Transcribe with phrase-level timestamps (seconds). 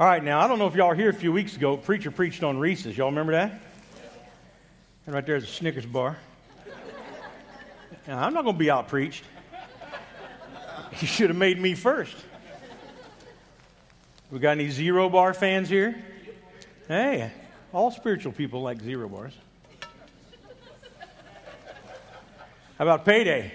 [0.00, 1.76] All right, now, I don't know if y'all were here a few weeks ago.
[1.76, 2.96] Preacher preached on Reese's.
[2.96, 3.50] Y'all remember that?
[5.06, 6.16] And right there's a Snickers bar.
[8.06, 9.24] Now, I'm not going to be out preached.
[11.00, 12.16] You should have made me first.
[14.30, 16.02] We got any zero bar fans here?
[16.88, 17.30] Hey,
[17.72, 19.34] all spiritual people like zero bars.
[22.78, 23.52] How about payday?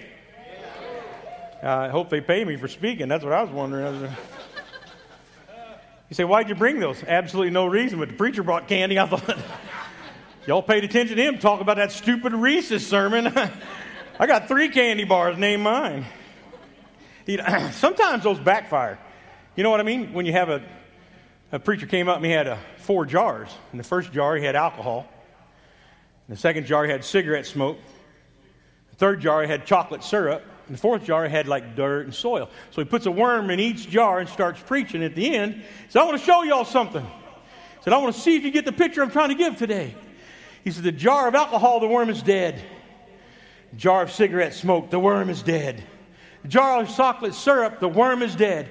[1.62, 3.08] Uh, I hope they pay me for speaking.
[3.08, 4.08] That's what I was wondering.
[6.14, 7.02] You say, why'd you bring those?
[7.02, 9.00] Absolutely no reason, but the preacher brought candy.
[9.00, 9.36] I thought,
[10.46, 13.36] y'all paid attention to him talk about that stupid Reese's sermon.
[14.20, 16.06] I got three candy bars, name mine.
[17.26, 18.96] You know, sometimes those backfire.
[19.56, 20.12] You know what I mean?
[20.12, 20.62] When you have a,
[21.50, 23.48] a preacher came up and he had a, four jars.
[23.72, 25.08] In the first jar, he had alcohol.
[26.28, 27.78] In the second jar, he had cigarette smoke.
[28.90, 30.44] The third jar, he had chocolate syrup.
[30.66, 32.48] In the fourth jar, had like dirt and soil.
[32.70, 35.02] So he puts a worm in each jar and starts preaching.
[35.02, 37.04] At the end, he said, I want to show y'all something.
[37.04, 39.58] He said, I want to see if you get the picture I'm trying to give
[39.58, 39.94] today.
[40.62, 42.62] He said, The jar of alcohol, the worm is dead.
[43.76, 45.84] Jar of cigarette smoke, the worm is dead.
[46.46, 48.70] Jar of chocolate syrup, the worm is dead.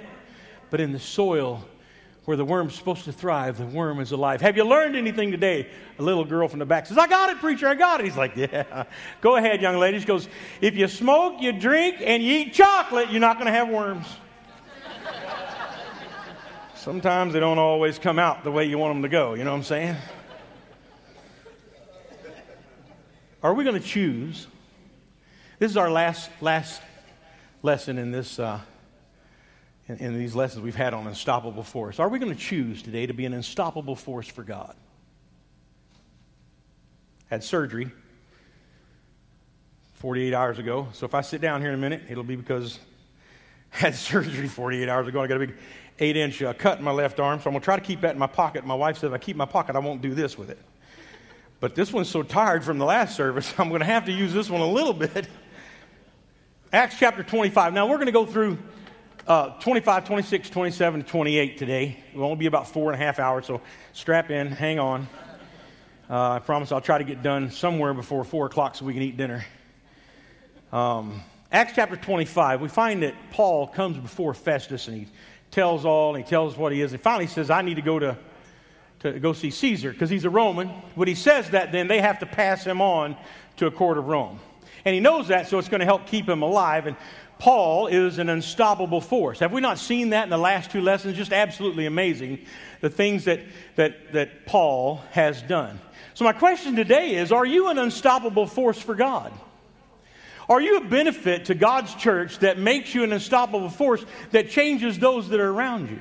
[0.72, 1.64] But in the soil,
[2.26, 4.40] where the worm's supposed to thrive, the worm is alive.
[4.42, 5.70] Have you learned anything today?
[6.00, 8.06] A little girl from the back says, I got it, preacher, I got it.
[8.06, 8.86] He's like, Yeah.
[9.22, 10.00] Go ahead, young lady.
[10.00, 10.28] She goes,
[10.62, 14.08] If you smoke, you drink, and you eat chocolate, you're not going to have worms.
[16.76, 19.34] Sometimes they don't always come out the way you want them to go.
[19.36, 19.96] You know what I'm saying?
[23.42, 24.48] Are we going to choose?
[25.60, 26.82] This is our last, last
[27.62, 28.40] lesson in this.
[28.40, 28.60] Uh,
[29.88, 32.00] in, in these lessons we've had on unstoppable force.
[32.00, 34.76] Are we going to choose today to be an unstoppable force for God?
[37.30, 37.92] Had surgery
[39.96, 40.88] 48 hours ago.
[40.94, 42.80] So if I sit down here in a minute, it'll be because
[43.74, 45.22] I had surgery 48 hours ago.
[45.22, 45.56] I got a big
[46.00, 47.40] eight inch uh, cut in my left arm.
[47.40, 48.66] So I'm going to try to keep that in my pocket.
[48.66, 50.60] My wife said if I keep my pocket, I won't do this with it.
[51.60, 54.34] But this one's so tired from the last service, I'm going to have to use
[54.34, 55.28] this one a little bit.
[56.74, 57.74] Acts chapter 25.
[57.74, 58.58] Now we're going to go through
[59.28, 61.98] uh, 25, 26, 27, 28 today.
[62.14, 63.62] It will only be about four and a half hours, so
[63.94, 65.08] strap in, hang on.
[66.10, 69.02] Uh, I promise I'll try to get done somewhere before 4 o'clock so we can
[69.02, 69.46] eat dinner.
[70.74, 75.08] Um, Acts chapter 25, we find that Paul comes before Festus and he
[75.52, 76.92] tells all, and he tells what he is.
[76.92, 78.18] And finally says, I need to go to,
[79.00, 80.68] to go see Caesar because he's a Roman.
[80.96, 83.16] When he says that, then they have to pass him on
[83.58, 84.40] to a court of Rome.
[84.86, 86.88] And he knows that, so it's going to help keep him alive.
[86.88, 86.98] And
[87.44, 89.40] Paul is an unstoppable force.
[89.40, 91.18] Have we not seen that in the last two lessons?
[91.18, 92.46] Just absolutely amazing,
[92.80, 93.42] the things that,
[93.76, 95.78] that, that Paul has done.
[96.14, 99.34] So, my question today is Are you an unstoppable force for God?
[100.48, 104.98] Are you a benefit to God's church that makes you an unstoppable force that changes
[104.98, 106.00] those that are around you?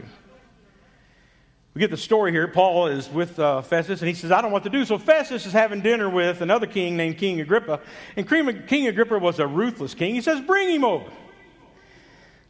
[1.75, 2.47] We get the story here.
[2.47, 4.85] Paul is with uh, Festus, and he says, I don't know what to do.
[4.85, 7.81] So Festus is having dinner with another king named King Agrippa.
[8.15, 10.15] And King Agrippa was a ruthless king.
[10.15, 11.11] He says, Bring him over.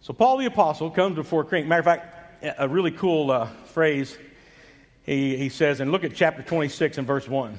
[0.03, 1.69] So Paul the Apostle comes before King.
[1.69, 4.19] Matter of fact, a really cool uh, phrase
[5.05, 7.57] he, he says, and look at chapter 26 and verse 1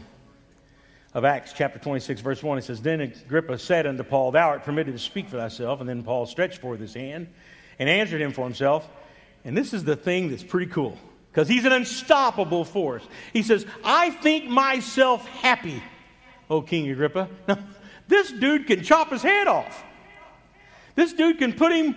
[1.13, 2.57] of Acts, chapter 26, verse 1.
[2.57, 5.79] It says, Then Agrippa said unto Paul, Thou art permitted to speak for thyself.
[5.79, 7.27] And then Paul stretched forth his hand
[7.79, 8.89] and answered him for himself.
[9.45, 10.97] And this is the thing that's pretty cool
[11.31, 13.07] because he's an unstoppable force.
[13.31, 15.81] He says, I think myself happy,
[16.49, 17.29] O King Agrippa.
[17.47, 17.59] Now,
[18.09, 19.81] this dude can chop his head off.
[20.95, 21.95] This dude can put him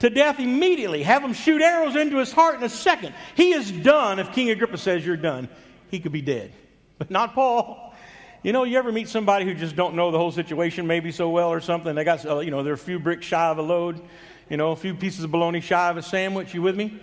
[0.00, 3.14] to death immediately, have him shoot arrows into his heart in a second.
[3.34, 4.18] He is done.
[4.18, 5.48] If King Agrippa says you're done,
[5.90, 6.52] he could be dead.
[6.98, 7.94] But not Paul.
[8.42, 11.28] You know, you ever meet somebody who just don't know the whole situation maybe so
[11.28, 11.94] well or something?
[11.94, 14.00] They got, uh, you know, they're a few bricks shy of a load,
[14.48, 16.54] you know, a few pieces of bologna shy of a sandwich.
[16.54, 16.98] You with me?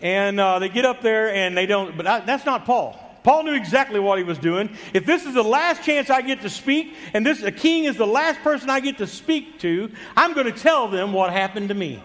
[0.00, 2.98] And uh, they get up there and they don't, but I, that's not Paul.
[3.24, 4.70] Paul knew exactly what he was doing.
[4.94, 7.96] If this is the last chance I get to speak, and this a king is
[7.96, 11.70] the last person I get to speak to, I'm going to tell them what happened
[11.70, 12.00] to me.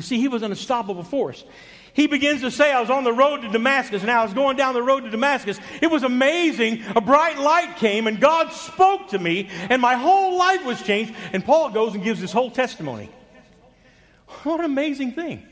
[0.00, 1.44] You see, he was an unstoppable force.
[1.92, 4.56] He begins to say, I was on the road to Damascus, and I was going
[4.56, 5.58] down the road to Damascus.
[5.82, 6.82] It was amazing.
[6.96, 11.14] A bright light came, and God spoke to me, and my whole life was changed.
[11.34, 13.10] And Paul goes and gives his whole testimony.
[14.42, 15.46] What an amazing thing.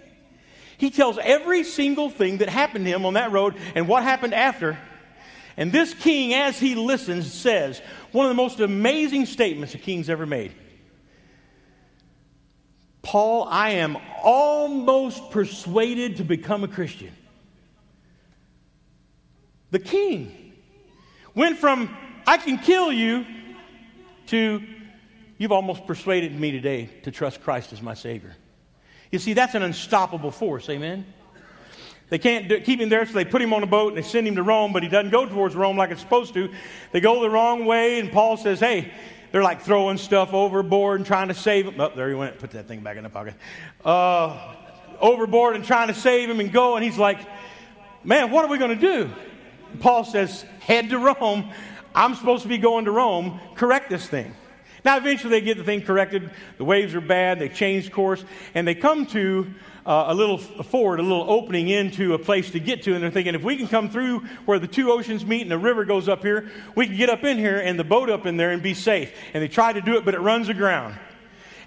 [0.78, 4.32] He tells every single thing that happened to him on that road and what happened
[4.32, 4.78] after.
[5.58, 7.82] And this king, as he listens, says
[8.12, 10.54] one of the most amazing statements a king's ever made.
[13.08, 17.10] Paul, I am almost persuaded to become a Christian.
[19.70, 20.52] The king
[21.34, 21.96] went from,
[22.26, 23.24] I can kill you,
[24.26, 24.62] to,
[25.38, 28.36] you've almost persuaded me today to trust Christ as my Savior.
[29.10, 31.06] You see, that's an unstoppable force, amen?
[32.10, 34.06] They can't do, keep him there, so they put him on a boat and they
[34.06, 36.52] send him to Rome, but he doesn't go towards Rome like it's supposed to.
[36.92, 38.92] They go the wrong way, and Paul says, Hey,
[39.32, 41.80] they're like throwing stuff overboard and trying to save him.
[41.80, 42.38] Oh, there he went.
[42.38, 43.34] Put that thing back in the pocket.
[43.84, 44.54] Uh,
[45.00, 47.18] overboard and trying to save him and go, and he's like,
[48.04, 49.10] Man, what are we going to do?
[49.80, 51.50] Paul says, Head to Rome.
[51.94, 53.40] I'm supposed to be going to Rome.
[53.54, 54.34] Correct this thing.
[54.88, 56.30] Now, eventually, they get the thing corrected.
[56.56, 57.38] The waves are bad.
[57.38, 58.24] They change course,
[58.54, 59.46] and they come to
[59.84, 62.94] uh, a little ford, a little opening into a place to get to.
[62.94, 65.58] And they're thinking, if we can come through where the two oceans meet and the
[65.58, 68.38] river goes up here, we can get up in here and the boat up in
[68.38, 69.12] there and be safe.
[69.34, 70.98] And they try to do it, but it runs aground.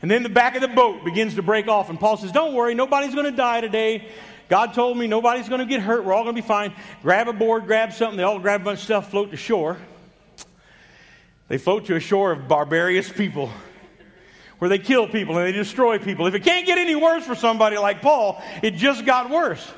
[0.01, 1.91] And then the back of the boat begins to break off.
[1.91, 4.09] And Paul says, Don't worry, nobody's going to die today.
[4.49, 6.05] God told me nobody's going to get hurt.
[6.05, 6.73] We're all going to be fine.
[7.03, 8.17] Grab a board, grab something.
[8.17, 9.77] They all grab a bunch of stuff, float to shore.
[11.51, 13.51] They float to a shore of barbarous people
[14.59, 16.25] where they kill people and they destroy people.
[16.25, 19.69] If it can't get any worse for somebody like Paul, it just got worse.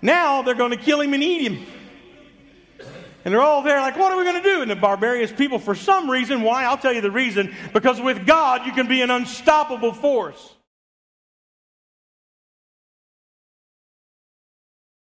[0.00, 1.66] Now they're going to kill him and eat him.
[3.24, 4.62] And they're all there, like, what are we going to do?
[4.62, 6.62] And the barbarous people, for some reason, why?
[6.62, 7.52] I'll tell you the reason.
[7.72, 10.54] Because with God, you can be an unstoppable force.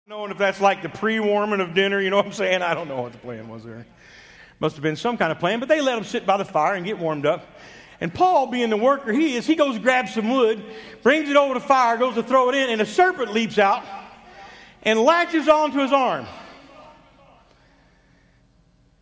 [0.07, 2.63] Knowing if that's like the pre warming of dinner, you know what I'm saying?
[2.63, 3.86] I don't know what the plan was there.
[4.59, 6.75] Must have been some kind of plan, but they let them sit by the fire
[6.75, 7.45] and get warmed up.
[8.01, 10.63] And Paul, being the worker he is, he goes grabs some wood,
[11.03, 13.83] brings it over the fire, goes to throw it in, and a serpent leaps out
[14.83, 16.25] and latches onto his arm.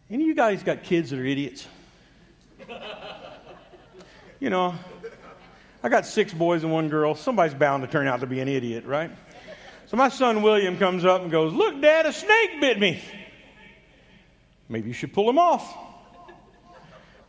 [0.09, 1.67] Any of you guys got kids that are idiots?
[4.39, 4.75] You know,
[5.81, 7.15] I got six boys and one girl.
[7.15, 9.09] Somebody's bound to turn out to be an idiot, right?
[9.87, 13.01] So my son William comes up and goes, Look, Dad, a snake bit me.
[14.69, 15.75] Maybe you should pull him off.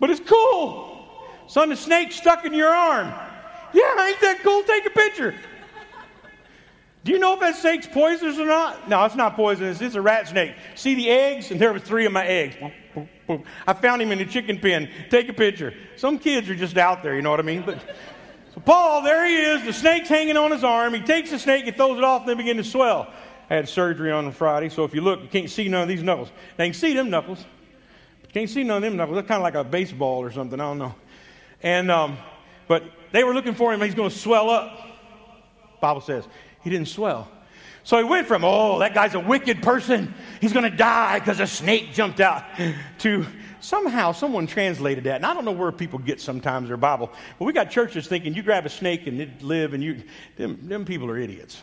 [0.00, 1.06] But it's cool.
[1.46, 3.08] Son, the snake stuck in your arm.
[3.72, 4.62] Yeah, ain't that cool?
[4.62, 5.34] Take a picture.
[7.04, 8.88] Do you know if that snake's poisonous or not?
[8.88, 9.80] No, it's not poisonous.
[9.80, 10.54] It's a rat snake.
[10.74, 11.50] See the eggs?
[11.50, 12.56] And there were three of my eggs.
[13.66, 14.90] I found him in the chicken pen.
[15.10, 15.74] Take a picture.
[15.96, 17.62] Some kids are just out there, you know what I mean?
[17.64, 17.78] But
[18.54, 19.64] so Paul, there he is.
[19.64, 20.92] The snake's hanging on his arm.
[20.92, 23.12] He takes the snake and throws it off, and they begin to swell.
[23.50, 26.02] I had surgery on Friday, so if you look, you can't see none of these
[26.02, 26.30] knuckles.
[26.58, 27.44] Now you can see them knuckles.
[28.20, 29.16] But you can't see none of them knuckles.
[29.16, 30.60] They're kind of like a baseball or something.
[30.60, 30.94] I don't know.
[31.62, 32.18] And, um,
[32.66, 33.80] but they were looking for him.
[33.80, 34.78] He's going to swell up.
[35.80, 36.24] Bible says
[36.62, 37.28] he didn't swell.
[37.84, 40.12] So he went from, oh, that guy's a wicked person.
[40.42, 42.44] He's going to die because a snake jumped out,
[42.98, 43.24] to
[43.60, 45.16] somehow someone translated that.
[45.16, 47.10] And I don't know where people get sometimes their Bible.
[47.38, 50.02] But we got churches thinking you grab a snake and it live, and you,
[50.36, 51.62] them, them people are idiots.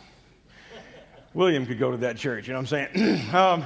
[1.36, 3.30] William could go to that church, you know what I'm saying?
[3.36, 3.66] um,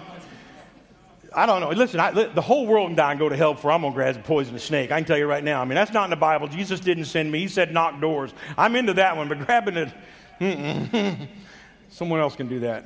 [1.36, 1.70] I don't know.
[1.70, 3.96] Listen, I, the whole world can die and go to hell for I'm going to
[3.96, 4.92] grab a poisonous snake.
[4.92, 5.62] I can tell you right now.
[5.62, 6.48] I mean, that's not in the Bible.
[6.48, 7.42] Jesus didn't send me.
[7.42, 8.34] He said knock doors.
[8.58, 9.92] I'm into that one, but grabbing
[10.40, 11.30] it,
[11.90, 12.86] someone else can do that.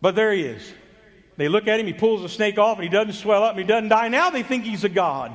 [0.00, 0.62] But there he is.
[1.36, 3.58] They look at him, he pulls the snake off, and he doesn't swell up, and
[3.58, 4.06] he doesn't die.
[4.06, 5.34] Now they think he's a god.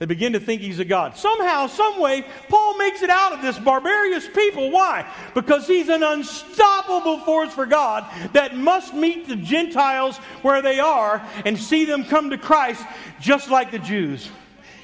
[0.00, 1.14] They begin to think he's a God.
[1.18, 4.70] Somehow, some way, Paul makes it out of this barbarous people.
[4.70, 5.06] Why?
[5.34, 11.22] Because he's an unstoppable force for God that must meet the Gentiles where they are
[11.44, 12.82] and see them come to Christ
[13.20, 14.30] just like the Jews.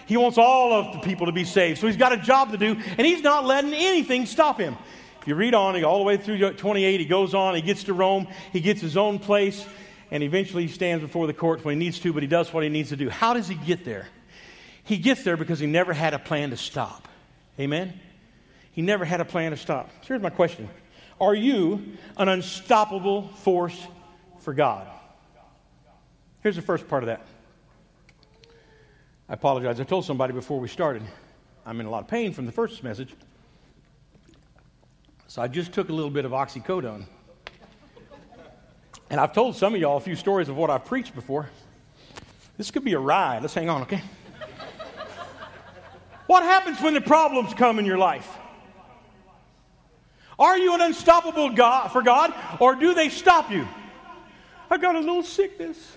[0.04, 1.80] He wants all of the people to be saved.
[1.80, 4.76] So he's got a job to do, and he's not letting anything stop him.
[5.22, 7.94] If you read on, all the way through 28, he goes on, he gets to
[7.94, 9.64] Rome, he gets his own place,
[10.10, 12.64] and eventually he stands before the court when he needs to, but he does what
[12.64, 13.08] he needs to do.
[13.08, 14.08] How does he get there?
[14.86, 17.08] He gets there because he never had a plan to stop.
[17.58, 17.92] Amen?
[18.70, 19.90] He never had a plan to stop.
[20.02, 20.68] So here's my question
[21.20, 23.76] Are you an unstoppable force
[24.40, 24.86] for God?
[26.40, 27.26] Here's the first part of that.
[29.28, 29.80] I apologize.
[29.80, 31.02] I told somebody before we started,
[31.66, 33.12] I'm in a lot of pain from the first message.
[35.26, 37.06] So I just took a little bit of oxycodone.
[39.10, 41.50] And I've told some of y'all a few stories of what I've preached before.
[42.56, 43.42] This could be a ride.
[43.42, 44.02] Let's hang on, okay?
[46.26, 48.28] What happens when the problems come in your life?
[50.38, 53.66] Are you an unstoppable God for God, or do they stop you?
[54.70, 55.96] I've got a little sickness.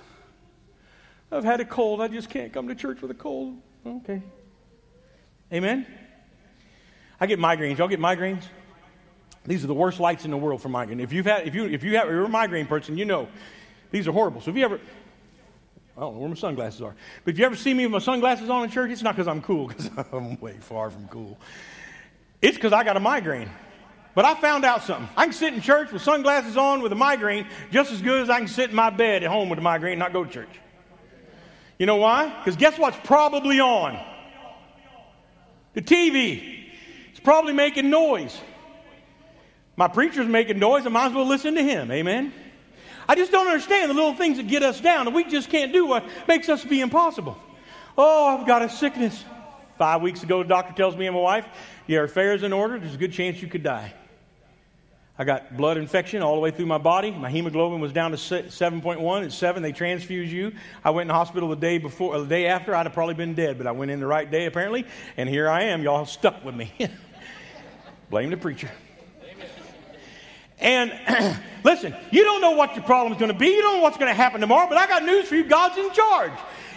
[1.31, 2.01] I've had a cold.
[2.01, 3.57] I just can't come to church with a cold.
[3.85, 4.21] Okay.
[5.51, 5.85] Amen.
[7.19, 7.77] I get migraines.
[7.77, 8.43] Y'all get migraines?
[9.45, 10.99] These are the worst lights in the world for migraine.
[10.99, 13.27] If you've had, if you, if you have, if you're a migraine person, you know
[13.91, 14.41] these are horrible.
[14.41, 14.79] So if you ever,
[15.99, 16.95] I don't know where my sunglasses are.
[17.25, 19.27] But if you ever see me with my sunglasses on in church, it's not because
[19.27, 21.37] I'm cool, because I'm way far from cool.
[22.41, 23.49] It's because I got a migraine.
[24.15, 25.09] But I found out something.
[25.17, 28.29] I can sit in church with sunglasses on with a migraine just as good as
[28.29, 30.31] I can sit in my bed at home with a migraine and not go to
[30.31, 30.47] church.
[31.77, 32.29] You know why?
[32.29, 33.99] Because guess what's probably on?
[35.73, 36.65] The TV.
[37.11, 38.39] It's probably making noise.
[39.75, 41.91] My preacher's making noise, I might as well listen to him.
[41.91, 42.31] Amen.
[43.09, 45.73] I just don't understand the little things that get us down, and we just can't
[45.73, 47.39] do what makes us be impossible.
[47.97, 49.25] Oh, I've got a sickness.
[49.79, 51.47] Five weeks ago, the doctor tells me and my wife,
[51.87, 53.95] Your affairs in order, there's a good chance you could die.
[55.17, 57.09] I got blood infection all the way through my body.
[57.09, 59.25] My hemoglobin was down to 7.1.
[59.25, 60.53] At 7, they transfuse you.
[60.85, 62.75] I went in the hospital the day before, the day after.
[62.75, 64.85] I'd have probably been dead, but I went in the right day apparently,
[65.17, 65.81] and here I am.
[65.81, 66.71] Y'all stuck with me.
[68.11, 68.69] Blame the preacher.
[70.59, 70.91] And
[71.63, 73.47] listen, you don't know what your problem is going to be.
[73.47, 75.45] You don't know what's going to happen tomorrow, but I got news for you.
[75.45, 76.33] God's in charge.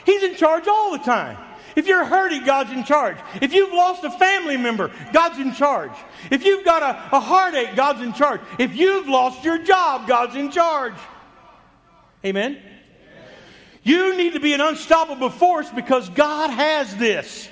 [0.07, 1.39] He's in charge all the time.
[1.75, 3.17] If you're hurting, God's in charge.
[3.41, 5.93] If you've lost a family member, God's in charge.
[6.31, 8.41] If you've got a, a heartache, God's in charge.
[8.59, 10.95] If you've lost your job, God's in charge.
[12.25, 12.59] Amen?
[13.83, 17.49] You need to be an unstoppable force because God has this.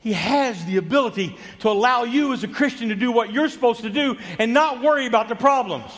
[0.00, 3.80] He has the ability to allow you as a Christian to do what you're supposed
[3.80, 5.90] to do and not worry about the problems.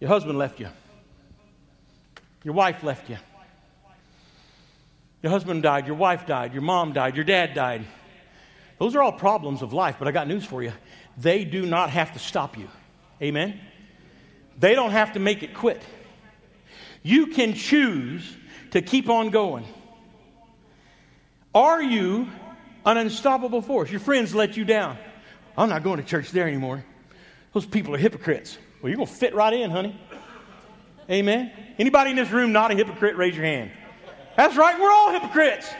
[0.00, 0.68] Your husband left you.
[2.44, 3.16] Your wife left you.
[5.22, 7.86] Your husband died, your wife died, your mom died, your dad died.
[8.78, 10.72] Those are all problems of life, but I got news for you.
[11.16, 12.68] They do not have to stop you.
[13.22, 13.58] Amen?
[14.58, 15.82] They don't have to make it quit.
[17.02, 18.36] You can choose
[18.72, 19.64] to keep on going.
[21.54, 22.28] Are you
[22.84, 23.90] an unstoppable force?
[23.90, 24.98] Your friends let you down.
[25.56, 26.84] I'm not going to church there anymore.
[27.52, 28.58] Those people are hypocrites.
[28.82, 29.98] Well, you're going to fit right in, honey.
[31.08, 31.52] Amen.
[31.78, 33.70] Anybody in this room not a hypocrite, raise your hand.
[34.36, 35.72] That's right, we're all hypocrites.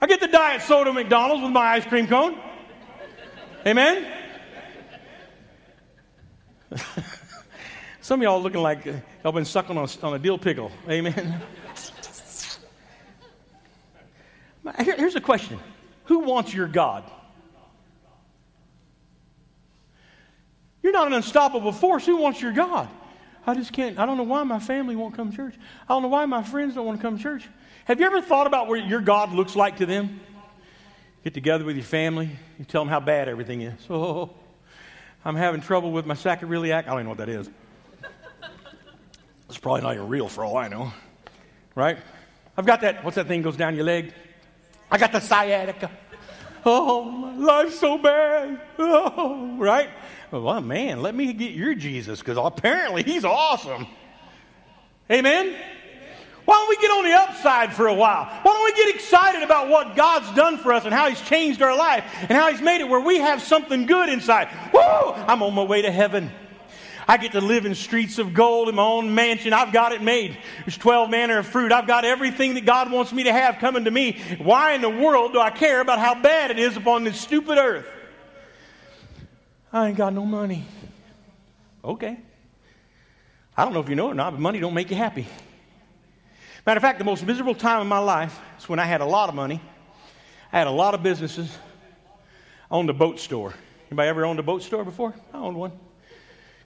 [0.00, 2.38] I get the diet soda McDonald's with my ice cream cone.
[3.66, 4.06] Amen?
[8.00, 10.70] Some of y'all looking like y'all been sucking on a, on a dill pickle.
[10.88, 11.42] Amen?
[14.78, 15.58] here's a question
[16.04, 17.04] Who wants your God?
[20.82, 22.06] You're not an unstoppable force.
[22.06, 22.88] Who wants your God?
[23.44, 23.98] I just can't.
[23.98, 25.54] I don't know why my family won't come to church.
[25.88, 27.48] I don't know why my friends don't want to come to church.
[27.86, 30.20] Have you ever thought about what your God looks like to them?
[31.24, 33.74] Get together with your family, you tell them how bad everything is.
[33.90, 34.30] Oh,
[35.24, 36.70] I'm having trouble with my sacroiliac.
[36.70, 37.50] I don't even know what that is.
[39.48, 40.92] It's probably not even real for all I know.
[41.74, 41.98] Right?
[42.56, 44.12] I've got that, what's that thing goes down your leg?
[44.90, 45.90] I got the sciatica.
[46.64, 48.60] Oh, my life's so bad.
[48.78, 49.88] Oh, right?
[50.30, 53.86] Well, man, let me get your Jesus because apparently he's awesome.
[55.10, 55.54] Amen?
[56.44, 58.24] Why don't we get on the upside for a while?
[58.24, 61.60] Why don't we get excited about what God's done for us and how He's changed
[61.60, 64.48] our life and how He's made it where we have something good inside?
[64.72, 64.80] Woo!
[64.80, 66.30] I'm on my way to heaven.
[67.08, 69.52] I get to live in streets of gold in my own mansion.
[69.52, 70.36] I've got it made.
[70.64, 71.70] There's 12 manner of fruit.
[71.70, 74.20] I've got everything that God wants me to have coming to me.
[74.38, 77.58] Why in the world do I care about how bad it is upon this stupid
[77.58, 77.86] earth?
[79.72, 80.64] I ain't got no money.
[81.84, 82.18] Okay.
[83.56, 85.26] I don't know if you know it or not, but money don't make you happy.
[86.66, 89.06] Matter of fact, the most miserable time of my life is when I had a
[89.06, 89.60] lot of money.
[90.52, 91.56] I had a lot of businesses.
[92.68, 93.54] I owned a boat store.
[93.88, 95.14] Anybody ever owned a boat store before?
[95.32, 95.72] I owned one.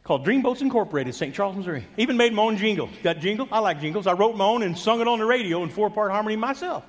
[0.02, 1.34] Called Dreamboats Incorporated, St.
[1.34, 1.86] Charles, Missouri.
[1.96, 2.88] Even made my own jingle.
[3.02, 3.46] Got jingle?
[3.52, 4.06] I like jingles.
[4.06, 6.84] I wrote my own and sung it on the radio in four part harmony myself.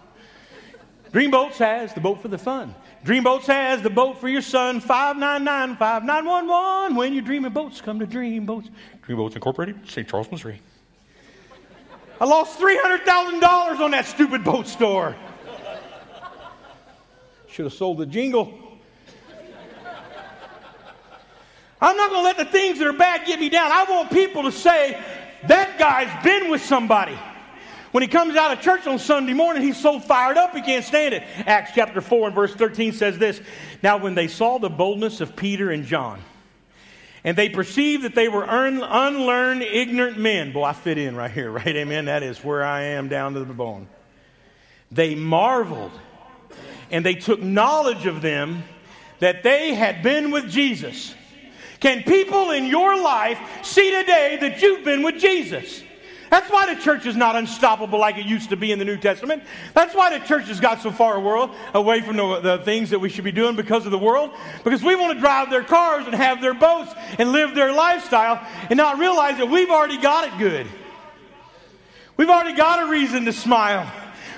[1.11, 2.73] Dreamboats has the boat for the fun.
[3.03, 6.95] Dreamboats has the boat for your son, 599 5911.
[6.95, 8.69] When you're dreaming boats, come to Dreamboats.
[9.05, 10.07] Dreamboats Incorporated, St.
[10.07, 10.61] Charles, Missouri.
[12.21, 15.15] I lost $300,000 on that stupid boat store.
[17.47, 18.70] Should have sold the jingle.
[21.81, 23.71] I'm not going to let the things that are bad get me down.
[23.71, 25.01] I want people to say,
[25.47, 27.17] that guy's been with somebody.
[27.91, 30.85] When he comes out of church on Sunday morning, he's so fired up he can't
[30.85, 31.23] stand it.
[31.45, 33.41] Acts chapter 4 and verse 13 says this
[33.83, 36.21] Now, when they saw the boldness of Peter and John,
[37.23, 40.53] and they perceived that they were unlearned, ignorant men.
[40.53, 41.75] Boy, I fit in right here, right?
[41.75, 42.05] Amen.
[42.05, 43.87] That is where I am down to the bone.
[44.91, 45.91] They marveled
[46.89, 48.63] and they took knowledge of them
[49.19, 51.13] that they had been with Jesus.
[51.81, 55.83] Can people in your life see today that you've been with Jesus?
[56.29, 58.97] That's why the church is not unstoppable like it used to be in the New
[58.97, 59.43] Testament.
[59.73, 62.99] That's why the church has got so far world, away from the, the things that
[62.99, 64.31] we should be doing because of the world.
[64.63, 68.47] Because we want to drive their cars and have their boats and live their lifestyle
[68.69, 70.67] and not realize that we've already got it good.
[72.15, 73.91] We've already got a reason to smile.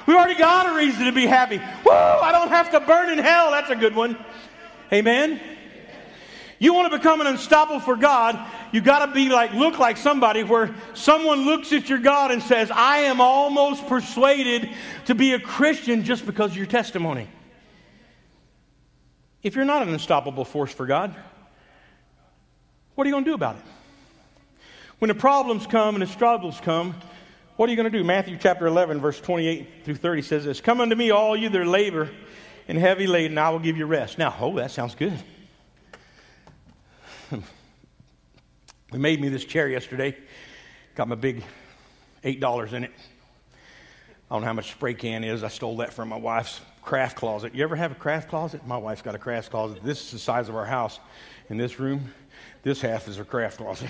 [0.07, 1.57] We've already got a reason to be happy.
[1.57, 1.91] Woo!
[1.91, 3.51] I don't have to burn in hell.
[3.51, 4.17] That's a good one.
[4.91, 5.52] Amen.
[6.63, 8.39] You want to become an unstoppable for God,
[8.71, 12.41] you got to be like, look like somebody where someone looks at your God and
[12.41, 14.69] says, I am almost persuaded
[15.07, 17.27] to be a Christian just because of your testimony.
[19.41, 21.13] If you're not an unstoppable force for God,
[22.95, 23.63] what are you going to do about it?
[24.99, 26.95] When the problems come and the struggles come,
[27.57, 28.05] what are you going to do?
[28.05, 31.67] Matthew chapter 11, verse 28 through 30 says this Come unto me, all you that
[31.67, 32.09] labor
[32.69, 34.17] and heavy laden, I will give you rest.
[34.17, 35.19] Now, oh, that sounds good.
[38.93, 40.15] They made me this chair yesterday.
[40.93, 41.43] Got my big
[42.23, 42.91] $8 in it.
[44.29, 45.43] I don't know how much spray can is.
[45.43, 47.55] I stole that from my wife's craft closet.
[47.55, 48.67] You ever have a craft closet?
[48.67, 49.83] My wife's got a craft closet.
[49.83, 50.99] This is the size of our house.
[51.49, 52.13] In this room,
[52.61, 53.89] this half is her craft closet.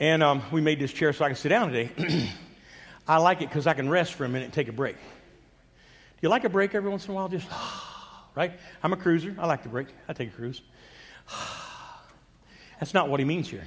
[0.00, 2.28] and um, we made this chair so I can sit down today.
[3.08, 4.96] I like it because I can rest for a minute and take a break.
[4.96, 7.28] Do you like a break every once in a while?
[7.28, 7.46] Just,
[8.34, 8.58] right?
[8.82, 9.36] I'm a cruiser.
[9.38, 9.86] I like to break.
[10.08, 10.60] I take a cruise.
[12.80, 13.66] That's not what he means here.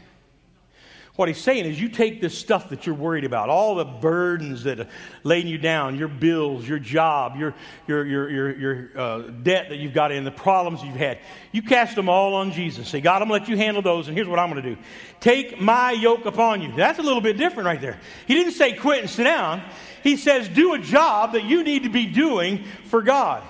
[1.19, 4.63] What he's saying is, you take this stuff that you're worried about, all the burdens
[4.63, 4.87] that are
[5.25, 7.53] laying you down, your bills, your job, your,
[7.87, 11.19] your, your, your, your uh, debt that you've got in, the problems you've had.
[11.51, 12.87] You cast them all on Jesus.
[12.87, 14.75] Say, God, I'm going to let you handle those, and here's what I'm going to
[14.75, 14.81] do
[15.19, 16.71] take my yoke upon you.
[16.73, 17.99] That's a little bit different right there.
[18.25, 19.61] He didn't say quit and sit down,
[20.01, 23.43] he says, do a job that you need to be doing for God.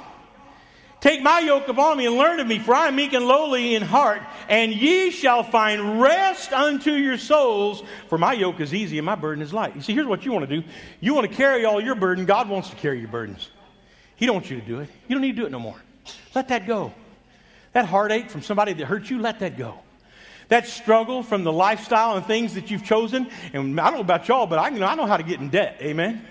[1.02, 3.74] Take my yoke upon me and learn of me, for I am meek and lowly
[3.76, 8.98] in heart, and ye shall find rest unto your souls, for my yoke is easy
[8.98, 9.76] and my burden is light.
[9.76, 10.68] You see, here's what you want to do
[11.00, 12.26] you want to carry all your burden.
[12.26, 13.50] God wants to carry your burdens.
[14.18, 14.90] He don't want you to do it.
[15.08, 15.82] You don't need to do it no more.
[16.36, 16.92] Let that go.
[17.72, 19.76] That heartache from somebody that hurt you, let that go.
[20.50, 24.28] That struggle from the lifestyle and things that you've chosen, and I don't know about
[24.28, 25.78] y'all, but I, I know how to get in debt.
[25.80, 26.26] Amen.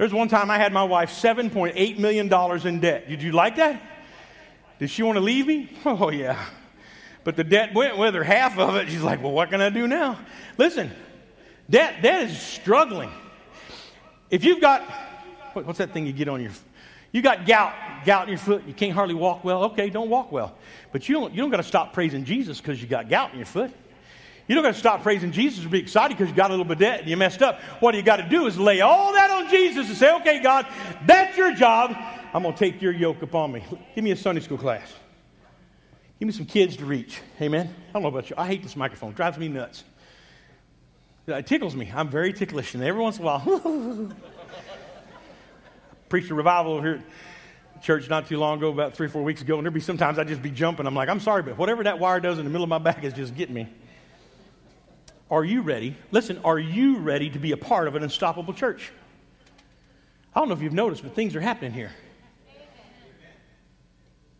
[0.00, 2.32] There's one time I had my wife $7.8 million
[2.66, 3.06] in debt.
[3.06, 3.82] Did you like that?
[4.78, 5.70] Did she want to leave me?
[5.84, 6.42] Oh, yeah.
[7.22, 8.88] But the debt went with her, half of it.
[8.88, 10.18] She's like, well, what can I do now?
[10.56, 10.90] Listen,
[11.68, 13.10] debt, debt is struggling.
[14.30, 14.90] If you've got,
[15.52, 16.52] what, what's that thing you get on your,
[17.12, 17.74] you got gout,
[18.06, 19.64] gout in your foot, you can't hardly walk well.
[19.64, 20.56] Okay, don't walk well.
[20.92, 23.36] But you don't, you don't got to stop praising Jesus because you got gout in
[23.36, 23.70] your foot.
[24.50, 26.64] You don't got to stop praising Jesus or be excited because you got a little
[26.64, 27.60] bit debt and you messed up.
[27.78, 30.66] What you got to do is lay all that on Jesus and say, okay, God,
[31.06, 31.94] that's your job.
[32.34, 33.62] I'm going to take your yoke upon me.
[33.94, 34.92] Give me a Sunday school class.
[36.18, 37.20] Give me some kids to reach.
[37.40, 37.72] Amen.
[37.90, 38.34] I don't know about you.
[38.36, 39.10] I hate this microphone.
[39.10, 39.84] It drives me nuts.
[41.28, 41.92] It tickles me.
[41.94, 42.74] I'm very ticklish.
[42.74, 44.12] And every once in a while,
[46.08, 47.04] preached a revival over here
[47.76, 49.58] at church not too long ago, about three, or four weeks ago.
[49.58, 50.88] And there'd be sometimes I'd just be jumping.
[50.88, 53.04] I'm like, I'm sorry, but whatever that wire does in the middle of my back
[53.04, 53.68] is just getting me.
[55.30, 55.96] Are you ready?
[56.10, 58.90] Listen, are you ready to be a part of an unstoppable church?
[60.34, 61.92] I don't know if you've noticed, but things are happening here.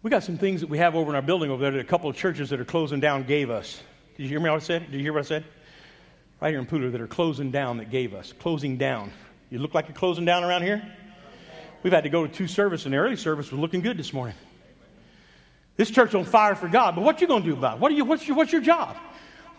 [0.03, 1.85] We got some things that we have over in our building over there that a
[1.85, 3.83] couple of churches that are closing down gave us.
[4.17, 4.91] Did you hear me what I said?
[4.91, 5.45] Did you hear what I said?
[6.41, 8.33] Right here in Pooler that are closing down that gave us.
[8.33, 9.13] Closing down.
[9.51, 10.83] You look like you're closing down around here?
[11.83, 14.13] We've had to go to two services, and the early service was looking good this
[14.13, 14.37] morning.
[15.77, 17.81] This church on fire for God, but what you to do about it?
[17.81, 18.97] What are you, what's, your, what's your job?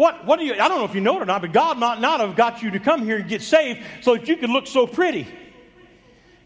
[0.02, 1.78] What, what do you, I don't know if you know it or not, but God
[1.78, 4.50] might not have got you to come here and get saved so that you could
[4.50, 5.28] look so pretty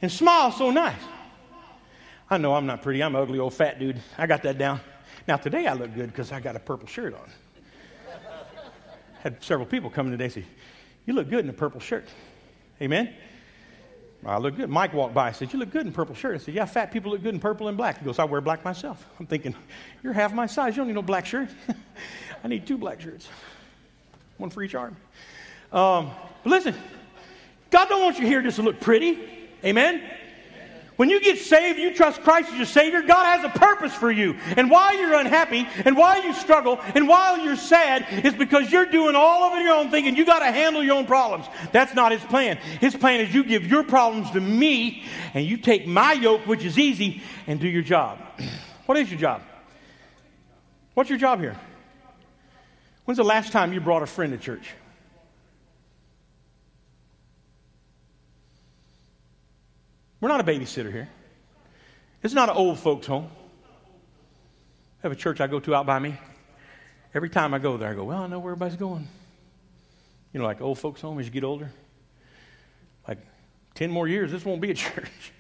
[0.02, 1.00] and smile so nice.
[2.30, 3.02] I know I'm not pretty.
[3.02, 4.02] I'm an ugly old fat dude.
[4.18, 4.82] I got that down.
[5.26, 7.32] Now, today I look good because I got a purple shirt on.
[9.22, 10.44] Had several people come today and say,
[11.06, 12.10] You look good in a purple shirt.
[12.82, 13.14] Amen?
[14.26, 14.70] I look good.
[14.70, 16.36] Mike walked by and said, You look good in purple shirt.
[16.36, 18.00] I said, Yeah, fat people look good in purple and black.
[18.00, 19.06] He goes, I wear black myself.
[19.20, 19.56] I'm thinking,
[20.04, 20.76] You're half my size.
[20.76, 21.50] You don't need no black shirt.
[22.44, 23.28] I need two black shirts,
[24.38, 24.96] one for each arm.
[25.72, 26.12] Um,
[26.44, 26.76] but listen,
[27.70, 29.20] God don't want you here just to look pretty.
[29.64, 30.02] Amen?
[30.96, 34.10] When you get saved, you trust Christ as your Savior, God has a purpose for
[34.10, 34.38] you.
[34.56, 38.86] And while you're unhappy, and while you struggle, and while you're sad, is because you're
[38.86, 41.46] doing all of it your own thing and you got to handle your own problems.
[41.72, 42.58] That's not His plan.
[42.58, 45.04] His plan is you give your problems to me,
[45.34, 48.20] and you take my yoke, which is easy, and do your job.
[48.86, 49.42] what is your job?
[50.94, 51.58] What's your job here?
[53.04, 54.72] When's the last time you brought a friend to church?
[60.20, 61.10] We're not a babysitter here.
[62.24, 63.30] It's not an old folks' home.
[65.00, 66.18] I have a church I go to out by me.
[67.14, 69.08] Every time I go there, I go, Well, I know where everybody's going.
[70.34, 71.72] You know, like old folks' home as you get older.
[73.08, 73.20] Like
[73.76, 75.32] 10 more years, this won't be a church.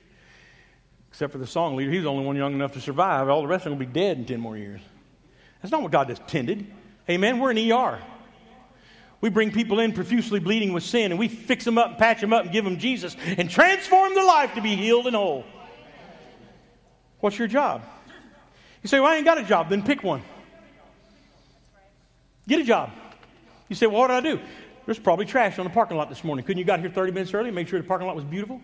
[1.09, 1.91] Except for the song leader.
[1.91, 3.29] He's the only one young enough to survive.
[3.29, 4.81] All the rest of them will be dead in 10 more years.
[5.61, 6.67] That's not what God intended.
[7.09, 7.39] Amen.
[7.39, 7.99] We're an ER.
[9.25, 12.21] We bring people in profusely bleeding with sin and we fix them up and patch
[12.21, 15.43] them up and give them Jesus and transform their life to be healed and whole.
[17.21, 17.81] What's your job?
[18.83, 19.67] You say, Well, I ain't got a job.
[19.67, 20.21] Then pick one.
[22.47, 22.91] Get a job.
[23.67, 24.39] You say, Well, what did I do?
[24.85, 26.45] There's probably trash on the parking lot this morning.
[26.45, 28.61] Couldn't you got here 30 minutes early and make sure the parking lot was beautiful?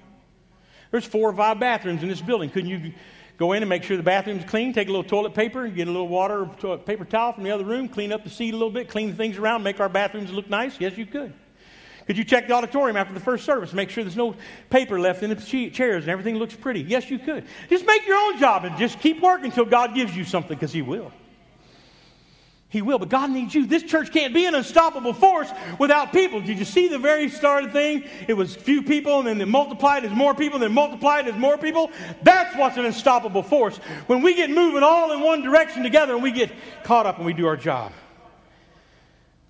[0.92, 2.52] There's four or five bathrooms in this building.
[2.52, 2.94] Couldn't you
[3.38, 4.74] Go in and make sure the bathroom's clean.
[4.74, 7.66] Take a little toilet paper, get a little water or paper towel from the other
[7.66, 10.50] room, clean up the seat a little bit, clean things around, make our bathrooms look
[10.50, 10.80] nice.
[10.80, 11.34] Yes, you could.
[12.08, 14.36] Could you check the auditorium after the first service, make sure there's no
[14.70, 16.82] paper left in the chairs and everything looks pretty?
[16.82, 17.46] Yes, you could.
[17.70, 20.74] Just make your own job and just keep working until God gives you something because
[20.74, 21.12] He will.
[22.72, 23.66] He will, but God needs you.
[23.66, 26.40] This church can't be an unstoppable force without people.
[26.40, 28.10] Did you see the very start of the thing?
[28.30, 31.58] It was few people, and then it multiplied as more people, then multiplied as more
[31.58, 31.92] people.
[32.24, 33.76] That's what's an unstoppable force.
[34.08, 36.50] When we get moving all in one direction together and we get
[36.86, 37.92] caught up and we do our job.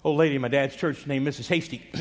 [0.03, 1.47] Old lady in my dad's church named Mrs.
[1.47, 1.91] Hasty.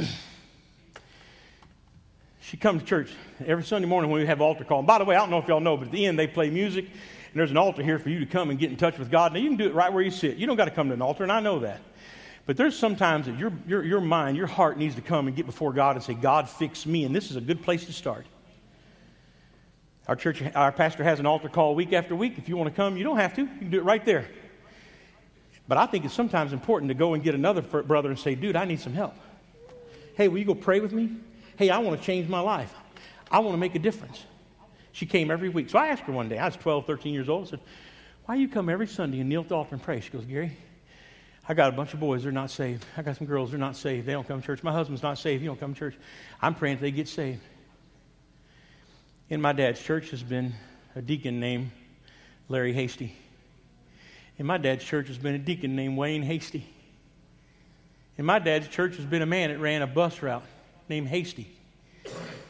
[2.41, 3.11] she comes to church
[3.45, 4.79] every Sunday morning when we have altar call.
[4.79, 6.27] And by the way, I don't know if y'all know, but at the end they
[6.27, 6.87] play music
[7.33, 9.33] and there's an altar here for you to come and get in touch with God.
[9.33, 10.37] Now, you can do it right where you sit.
[10.37, 11.81] You don't got to come to an altar, and I know that.
[12.47, 15.47] But there's sometimes that your, your, your mind, your heart needs to come and get
[15.47, 17.05] before God and say, God, fix me.
[17.05, 18.27] And this is a good place to start.
[20.09, 22.39] Our church, our pastor has an altar call week after week.
[22.39, 23.43] If you want to come, you don't have to.
[23.43, 24.29] You can do it right there.
[25.69, 28.57] But I think it's sometimes important to go and get another brother and say, dude,
[28.57, 29.15] I need some help.
[30.17, 31.13] Hey, will you go pray with me?
[31.57, 32.75] Hey, I want to change my life.
[33.31, 34.25] I want to make a difference.
[34.93, 35.71] She came every week.
[35.71, 37.61] So I asked her one day, I was 12, 13 years old, I said,
[38.25, 40.01] Why you come every Sunday and kneel at the altar and pray?
[40.01, 40.57] She goes, Gary,
[41.49, 42.85] I got a bunch of boys, they're not saved.
[42.97, 44.07] I got some girls, they're not saved.
[44.07, 44.63] They don't come to church.
[44.63, 45.97] My husband's not saved, he don't come to church.
[46.41, 47.41] I'm praying they get saved.
[49.29, 50.55] In my dad's church has been
[50.97, 51.71] a deacon named
[52.49, 53.15] Larry Hasty.
[54.39, 56.67] In my dad's church has been a deacon named Wayne Hasty.
[58.17, 60.43] In my dad's church has been a man that ran a bus route
[60.89, 61.57] named Hasty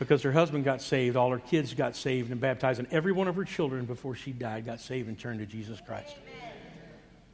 [0.01, 3.29] because her husband got saved, all her kids got saved and baptized, and every one
[3.29, 6.17] of her children before she died got saved and turned to Jesus Christ.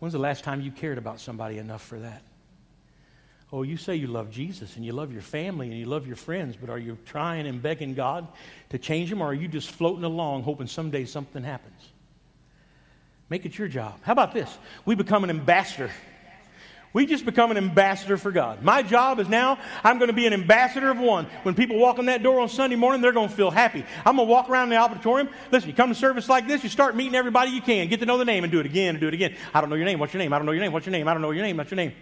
[0.01, 2.23] When's the last time you cared about somebody enough for that?
[3.53, 6.17] Oh, you say you love Jesus and you love your family and you love your
[6.17, 8.27] friends, but are you trying and begging God
[8.71, 11.81] to change them, or are you just floating along hoping someday something happens?
[13.31, 13.95] Make it your job.
[14.03, 14.59] How about this?
[14.85, 15.93] We become an ambassador
[16.93, 18.63] we just become an ambassador for God.
[18.63, 21.27] My job is now, I'm going to be an ambassador of one.
[21.43, 23.85] When people walk in that door on Sunday morning, they're going to feel happy.
[24.05, 25.29] I'm going to walk around the auditorium.
[25.51, 27.89] Listen, you come to service like this, you start meeting everybody you can.
[27.89, 29.37] Get to know the name and do it again and do it again.
[29.53, 29.99] I don't know your name.
[29.99, 30.33] What's your name?
[30.33, 30.73] I don't know your name.
[30.73, 31.07] What's your name?
[31.07, 31.57] I don't know your name.
[31.59, 31.93] What's your name?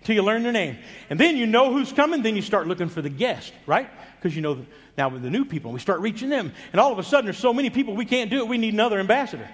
[0.00, 0.78] Until you learn their name.
[1.08, 3.88] And then you know who's coming, then you start looking for the guest, right?
[4.16, 4.66] Because you know
[4.98, 6.52] now with the new people, we start reaching them.
[6.72, 8.48] And all of a sudden, there's so many people, we can't do it.
[8.48, 9.48] We need another ambassador.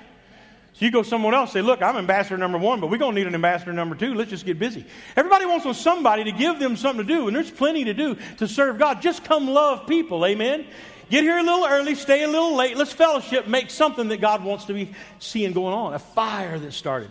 [0.74, 3.20] So you go someone else, say, look, I'm ambassador number one, but we're going to
[3.20, 4.14] need an ambassador number two.
[4.14, 4.86] Let's just get busy.
[5.16, 8.48] Everybody wants somebody to give them something to do, and there's plenty to do to
[8.48, 9.02] serve God.
[9.02, 10.66] Just come love people, amen?
[11.10, 12.74] Get here a little early, stay a little late.
[12.74, 15.92] Let's fellowship, make something that God wants to be seeing going on.
[15.92, 17.10] A fire that started.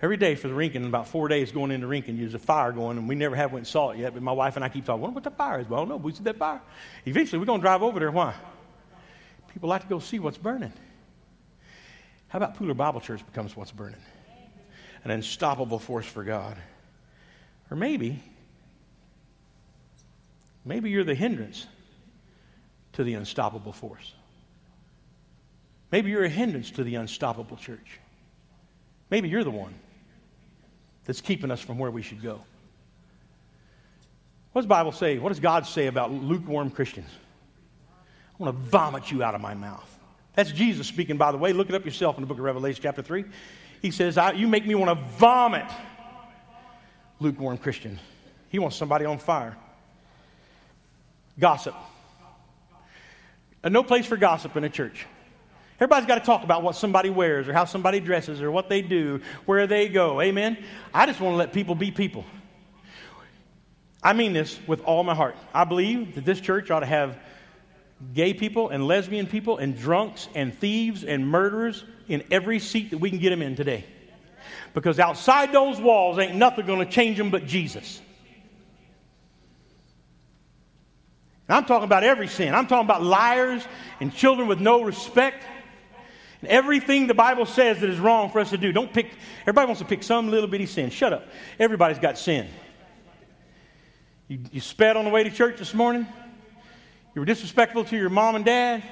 [0.00, 2.98] Every day for the Rincon, about four days going into Rincon, there's a fire going,
[2.98, 4.14] and we never have went and saw it yet.
[4.14, 5.68] But my wife and I keep talking, wonder what the fire is.
[5.68, 5.96] Well, I don't know.
[5.98, 6.60] We see that fire.
[7.06, 8.10] Eventually, we're going to drive over there.
[8.10, 8.34] Why?
[9.52, 10.72] People like to go see what's burning.
[12.32, 14.00] How about Pooler Bible Church becomes what's burning?
[15.04, 16.56] An unstoppable force for God.
[17.70, 18.22] Or maybe,
[20.64, 21.66] maybe you're the hindrance
[22.94, 24.14] to the unstoppable force.
[25.90, 28.00] Maybe you're a hindrance to the unstoppable church.
[29.10, 29.74] Maybe you're the one
[31.04, 32.40] that's keeping us from where we should go.
[34.52, 35.18] What does Bible say?
[35.18, 37.10] What does God say about lukewarm Christians?
[37.90, 39.91] I want to vomit you out of my mouth.
[40.34, 41.52] That's Jesus speaking, by the way.
[41.52, 43.24] Look it up yourself in the book of Revelation, chapter 3.
[43.82, 45.66] He says, You make me want to vomit
[47.20, 48.00] lukewarm Christians.
[48.48, 49.56] He wants somebody on fire.
[51.38, 51.74] Gossip.
[53.64, 55.06] Uh, no place for gossip in a church.
[55.76, 58.82] Everybody's got to talk about what somebody wears or how somebody dresses or what they
[58.82, 60.20] do, where they go.
[60.20, 60.58] Amen?
[60.92, 62.24] I just want to let people be people.
[64.02, 65.36] I mean this with all my heart.
[65.54, 67.16] I believe that this church ought to have
[68.14, 72.98] gay people and lesbian people and drunks and thieves and murderers in every seat that
[72.98, 73.84] we can get them in today.
[74.74, 78.00] Because outside those walls ain't nothing going to change them but Jesus.
[81.48, 82.54] And I'm talking about every sin.
[82.54, 83.66] I'm talking about liars
[84.00, 85.44] and children with no respect.
[86.40, 88.72] And everything the Bible says that is wrong for us to do.
[88.72, 89.12] Don't pick,
[89.42, 90.90] everybody wants to pick some little bitty sin.
[90.90, 91.26] Shut up.
[91.58, 92.48] Everybody's got sin.
[94.28, 96.06] You, you sped on the way to church this morning?
[97.14, 98.82] You were disrespectful to your mom and dad.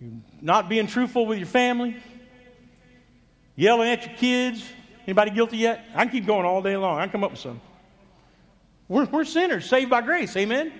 [0.00, 1.96] You're not being truthful with your family.
[3.56, 4.64] Yelling at your kids.
[5.04, 5.84] Anybody guilty yet?
[5.94, 6.98] I can keep going all day long.
[6.98, 7.60] I can come up with some.
[8.86, 10.36] We're, we're sinners, saved by grace.
[10.36, 10.72] Amen?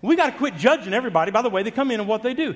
[0.00, 2.32] We got to quit judging everybody by the way they come in and what they
[2.32, 2.54] do.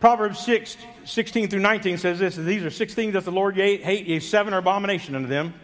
[0.00, 4.20] Proverbs 6, 16 through 19 says this These are six things that the Lord hate,
[4.22, 5.54] seven are abomination unto them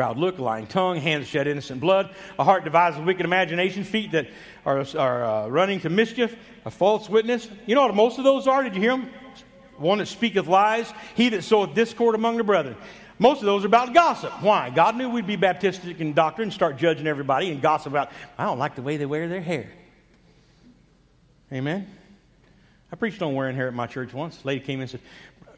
[0.00, 2.08] proud look, lying tongue, hands shed innocent blood,
[2.38, 4.28] a heart devised devises wicked imagination, feet that
[4.64, 6.34] are, are uh, running to mischief,
[6.64, 7.46] a false witness.
[7.66, 8.62] You know what most of those are?
[8.62, 9.10] Did you hear them?
[9.76, 12.78] One that speaketh lies, he that soweth discord among the brethren.
[13.18, 14.32] Most of those are about gossip.
[14.42, 14.70] Why?
[14.70, 18.44] God knew we'd be Baptistic in doctrine and start judging everybody and gossip about, I
[18.44, 19.70] don't like the way they wear their hair.
[21.52, 21.86] Amen?
[22.90, 24.42] I preached on wearing hair at my church once.
[24.42, 25.00] A lady came in and said,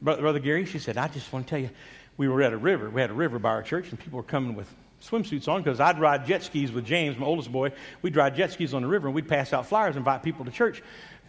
[0.01, 1.71] Brother Gary, she said, I just want to tell you,
[2.17, 2.91] we were at a river.
[2.91, 4.73] We had a river by our church, and people were coming with
[5.03, 7.73] swimsuits on because I'd ride jet skis with James, my oldest boy.
[8.03, 10.45] We'd ride jet skis on the river, and we'd pass out flyers and invite people
[10.45, 10.83] to church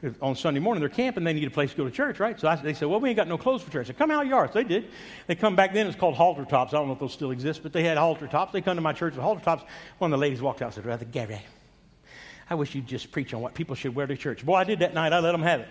[0.03, 0.81] uh, on Sunday morning.
[0.81, 2.39] They're camping, they need a place to go to church, right?
[2.39, 3.85] So I, they said, Well, we ain't got no clothes for church.
[3.85, 4.53] I said, Come out of yards.
[4.53, 4.89] They did.
[5.27, 6.73] They come back then, it's called halter tops.
[6.73, 8.53] I don't know if those still exist, but they had halter tops.
[8.53, 9.63] They come to my church with halter tops.
[9.97, 11.41] One of the ladies walked out and said, Brother Gary,
[12.49, 14.45] I wish you'd just preach on what people should wear to church.
[14.45, 15.13] Boy, I did that night.
[15.13, 15.67] I let them have it.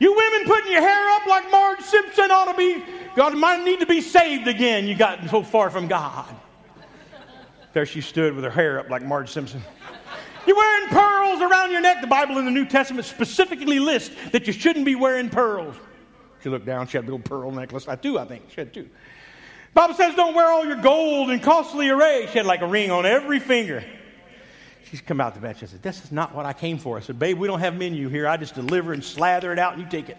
[0.00, 2.82] You women putting your hair up like Marge Simpson ought to be,
[3.14, 4.86] God might need to be saved again.
[4.86, 6.24] You got so far from God.
[7.74, 9.62] There she stood with her hair up like Marge Simpson.
[10.46, 12.00] You're wearing pearls around your neck.
[12.00, 15.76] The Bible in the New Testament specifically lists that you shouldn't be wearing pearls.
[16.42, 16.86] She looked down.
[16.86, 17.86] She had a little pearl necklace.
[17.86, 18.44] I do, I think.
[18.48, 18.88] She had two.
[19.74, 22.26] Bible says don't wear all your gold and costly array.
[22.32, 23.84] She had like a ring on every finger.
[24.90, 26.96] She's come out the bench and said, This is not what I came for.
[26.96, 28.26] I said, Babe, we don't have menu here.
[28.26, 30.18] I just deliver and slather it out and you take it.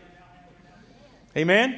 [1.36, 1.78] Amen?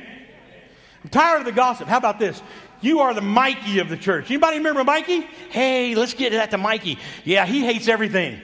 [1.04, 1.88] I'm tired of the gossip.
[1.88, 2.42] How about this?
[2.82, 4.30] You are the Mikey of the church.
[4.30, 5.22] Anybody remember Mikey?
[5.50, 7.00] Hey, let's get that to Mikey.
[7.24, 8.40] Yeah, he hates everything.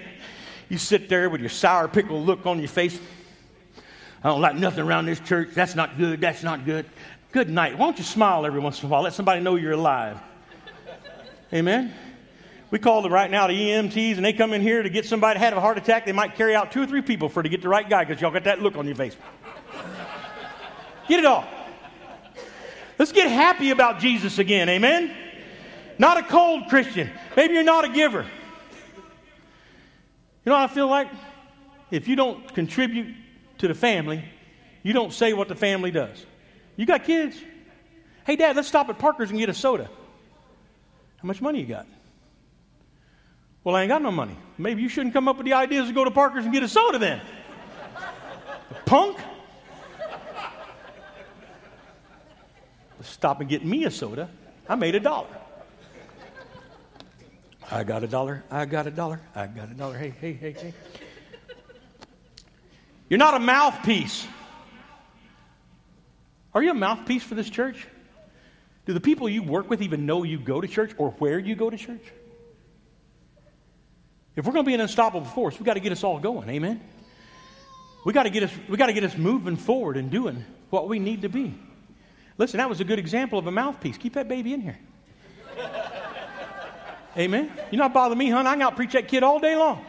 [0.68, 3.00] You sit there with your sour pickle look on your face.
[4.24, 5.50] I don't like nothing around this church.
[5.54, 6.22] That's not good.
[6.22, 6.86] That's not good.
[7.32, 7.78] Good night.
[7.78, 9.04] Why don't you smile every once in a while?
[9.04, 10.20] Let somebody know you're alive.
[11.54, 11.94] Amen.
[12.72, 15.40] We call them right now the EMTs, and they come in here to get somebody
[15.40, 16.06] have a heart attack.
[16.06, 18.22] They might carry out two or three people for to get the right guy because
[18.22, 19.16] y'all got that look on your face.
[21.08, 21.48] Get it off.
[23.00, 24.70] Let's get happy about Jesus again.
[24.70, 25.16] Amen.
[25.98, 27.10] Not a cold Christian.
[27.36, 28.22] Maybe you're not a giver.
[28.22, 31.10] You know what I feel like?
[31.92, 33.16] If you don't contribute
[33.58, 34.24] to the family,
[34.84, 36.24] you don't say what the family does.
[36.76, 37.36] You got kids?
[38.26, 39.90] Hey, Dad, let's stop at Parker's and get a soda.
[41.18, 41.88] How much money you got?
[43.64, 44.38] Well, I ain't got no money.
[44.58, 46.68] Maybe you shouldn't come up with the ideas to go to Parker's and get a
[46.68, 47.22] soda then.
[48.86, 49.18] Punk.
[53.02, 54.30] Stop and get me a soda.
[54.68, 55.28] I made a dollar.
[57.72, 58.44] I got a dollar.
[58.50, 59.22] I got a dollar.
[59.36, 59.98] I got a dollar.
[59.98, 60.74] Hey, hey, hey, hey.
[63.10, 64.26] You're not a mouthpiece.
[66.54, 67.88] Are you a mouthpiece for this church?
[68.86, 71.56] Do the people you work with even know you go to church or where you
[71.56, 72.02] go to church?
[74.40, 76.50] If we're going to be an unstoppable force, we've got to get us all going.
[76.50, 76.80] Amen.
[78.06, 78.52] We got to get us.
[78.70, 81.54] We got to get us moving forward and doing what we need to be.
[82.38, 83.98] Listen, that was a good example of a mouthpiece.
[83.98, 84.80] Keep that baby in here.
[87.18, 87.52] Amen.
[87.70, 88.48] You're not bothering me, hon.
[88.48, 89.86] I can out preach that kid all day long.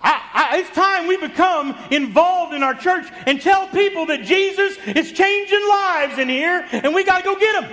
[0.00, 4.78] I, I, it's time we become involved in our church and tell people that Jesus
[4.84, 7.72] is changing lives in here, and we got to go get them.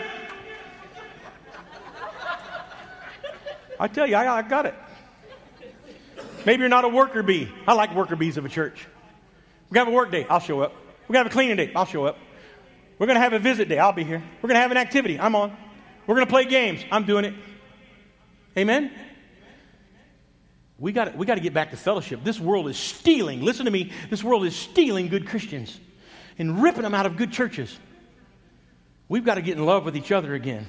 [3.79, 4.75] I tell you, I, I got it.
[6.45, 7.49] Maybe you're not a worker bee.
[7.67, 8.85] I like worker bees of a church.
[9.69, 10.25] We're going to have a work day.
[10.29, 10.73] I'll show up.
[11.07, 11.71] We're going to have a cleaning day.
[11.75, 12.17] I'll show up.
[12.99, 13.79] We're going to have a visit day.
[13.79, 14.21] I'll be here.
[14.41, 15.19] We're going to have an activity.
[15.19, 15.55] I'm on.
[16.05, 16.83] We're going to play games.
[16.91, 17.33] I'm doing it.
[18.57, 18.91] Amen?
[20.77, 22.23] We got, we to get back to fellowship.
[22.23, 25.79] This world is stealing, listen to me, this world is stealing good Christians
[26.37, 27.77] and ripping them out of good churches.
[29.07, 30.67] We've got to get in love with each other again.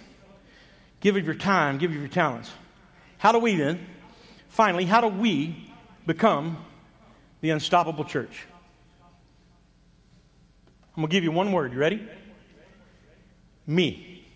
[1.00, 2.50] Give of your time, give of your talents.
[3.24, 3.80] How do we then,
[4.48, 5.72] finally, how do we
[6.04, 6.58] become
[7.40, 8.44] the unstoppable church?
[10.94, 11.72] I'm going to give you one word.
[11.72, 12.06] You ready?
[13.66, 14.26] Me.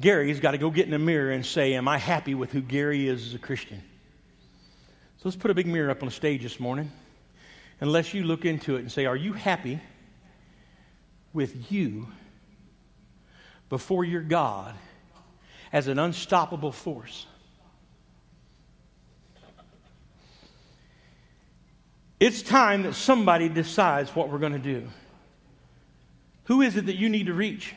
[0.00, 2.62] Gary's got to go get in the mirror and say, Am I happy with who
[2.62, 3.82] Gary is as a Christian?
[5.18, 6.90] So let's put a big mirror up on the stage this morning.
[7.82, 9.78] Unless you look into it and say, Are you happy
[11.34, 12.08] with you
[13.68, 14.74] before your God
[15.72, 17.26] as an unstoppable force.
[22.20, 24.88] It's time that somebody decides what we're going to do.
[26.44, 27.74] Who is it that you need to reach?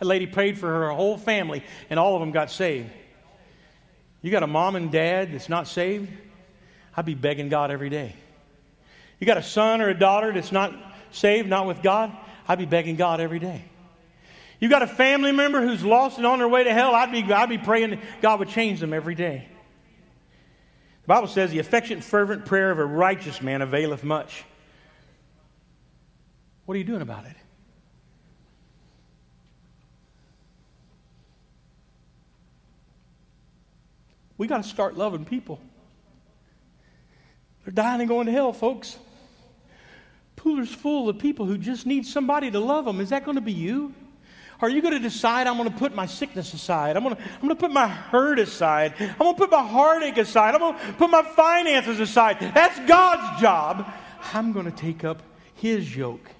[0.00, 2.90] A lady prayed for her whole family, and all of them got saved.
[4.20, 6.08] You got a mom and dad that's not saved?
[6.96, 8.14] I'd be begging God every day.
[9.18, 10.74] You got a son or a daughter that's not
[11.10, 12.12] saved, not with God?
[12.46, 13.64] I'd be begging God every day.
[14.62, 17.24] You got a family member who's lost and on their way to hell, I'd be,
[17.32, 19.48] I'd be praying God would change them every day.
[21.02, 24.44] The Bible says the affectionate, fervent prayer of a righteous man availeth much.
[26.64, 27.34] What are you doing about it?
[34.38, 35.60] We got to start loving people.
[37.64, 38.96] They're dying and going to hell, folks.
[40.36, 43.00] Pooler's full of people who just need somebody to love them.
[43.00, 43.92] Is that going to be you?
[44.62, 46.96] Are you going to decide I'm going to put my sickness aside?
[46.96, 48.94] I'm going, to, I'm going to put my hurt aside.
[49.00, 50.54] I'm going to put my heartache aside.
[50.54, 52.38] I'm going to put my finances aside.
[52.38, 53.92] That's God's job.
[54.32, 55.20] I'm going to take up
[55.56, 56.30] His yoke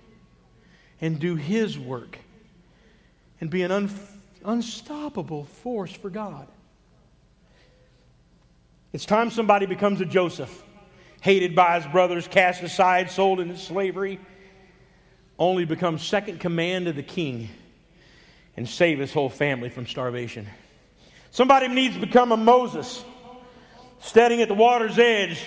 [1.01, 2.21] and do His work
[3.41, 3.91] and be an un,
[4.45, 6.47] unstoppable force for God.
[8.93, 10.63] It's time somebody becomes a Joseph,
[11.23, 14.21] hated by his brothers, cast aside, sold into slavery,
[15.41, 17.49] only becomes second command of the king
[18.57, 20.47] and save his whole family from starvation.
[21.31, 23.03] Somebody needs to become a Moses,
[24.01, 25.43] standing at the water's edge,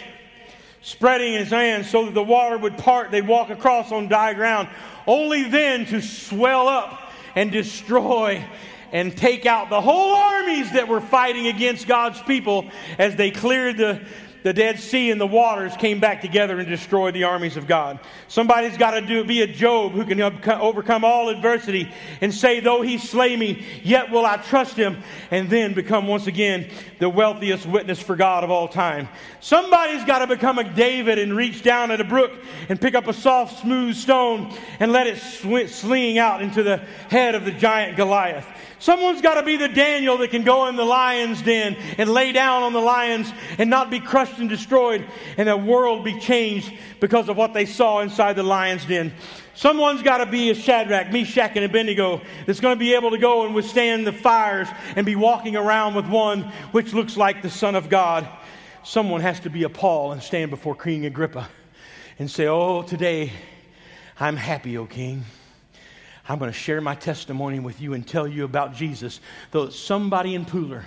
[0.81, 3.11] spreading his hands so that the water would part.
[3.11, 4.69] They'd walk across on dry ground,
[5.05, 8.43] only then to swell up and destroy
[8.91, 13.77] and take out the whole armies that were fighting against God's people as they cleared
[13.77, 14.05] the,
[14.45, 17.99] the Dead Sea and the waters came back together and destroyed the armies of God.
[18.27, 22.84] Somebody's got to do, be a Job who can overcome all adversity and say, Though
[22.84, 27.65] he slay me, yet will I trust him, and then become once again the wealthiest
[27.65, 29.10] witness for God of all time.
[29.39, 32.31] Somebody's got to become a David and reach down at a brook
[32.69, 36.77] and pick up a soft, smooth stone and let it sling out into the
[37.10, 38.45] head of the giant Goliath.
[38.79, 42.31] Someone's got to be the Daniel that can go in the lion's den and lay
[42.31, 45.05] down on the lions and not be crushed and destroyed
[45.38, 49.13] and the world be changed because of what they saw inside the lion's den.
[49.53, 53.17] Someone's got to be a Shadrach, Meshach, and Abednego that's going to be able to
[53.17, 57.49] go and withstand the fires and be walking around with one which looks like the
[57.49, 58.27] Son of God.
[58.83, 61.47] Someone has to be a Paul and stand before King Agrippa
[62.19, 63.31] and say, Oh, today
[64.19, 65.23] I'm happy, O King.
[66.27, 69.19] I'm going to share my testimony with you and tell you about Jesus.
[69.51, 70.83] Though somebody in Pooler,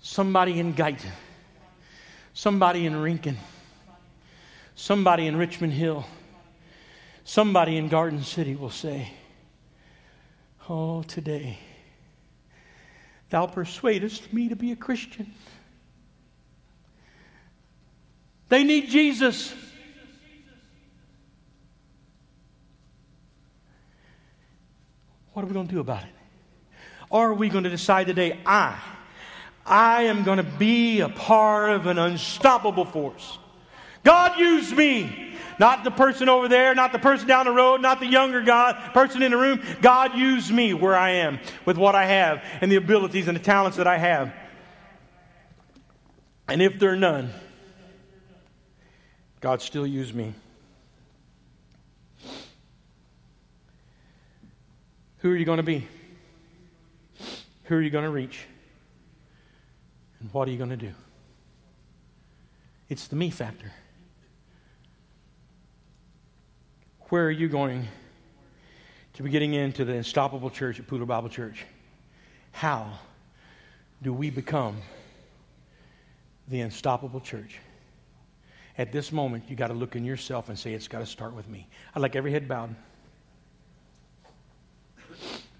[0.00, 1.10] somebody in Guyton,
[2.34, 3.36] somebody in Rincon,
[4.74, 6.04] somebody in Richmond Hill,
[7.24, 9.12] somebody in Garden City will say,
[10.68, 11.60] Oh, today,
[13.30, 15.32] thou persuadest me to be a Christian.
[18.48, 19.54] They need Jesus.
[25.36, 26.14] What are we going to do about it?
[27.10, 28.80] Or are we going to decide today, I,
[29.66, 33.38] I am going to be a part of an unstoppable force?
[34.02, 35.34] God used me.
[35.58, 38.76] Not the person over there, not the person down the road, not the younger God,
[38.94, 39.60] person in the room.
[39.82, 43.42] God used me where I am with what I have and the abilities and the
[43.42, 44.32] talents that I have.
[46.48, 47.30] And if there are none,
[49.42, 50.32] God still used me.
[55.26, 55.88] Who are you going to be?
[57.64, 58.46] Who are you going to reach?
[60.20, 60.92] And what are you going to do?
[62.88, 63.72] It's the me factor.
[67.08, 67.88] Where are you going
[69.14, 71.64] to be getting into the unstoppable church at Pooler Bible Church?
[72.52, 72.92] How
[74.00, 74.76] do we become
[76.46, 77.58] the unstoppable church?
[78.78, 81.34] At this moment, you got to look in yourself and say, it's got to start
[81.34, 81.66] with me.
[81.96, 82.76] I'd like every head bowed.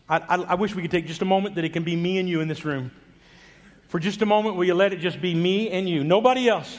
[0.09, 2.19] I, I, I, wish we could take just a moment that it can be me
[2.19, 2.91] and you in this room.
[3.89, 6.05] For just a moment, will you let it just be me and you?
[6.05, 6.79] Nobody else.